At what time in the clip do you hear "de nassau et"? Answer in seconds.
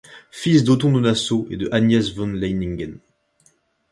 0.93-1.57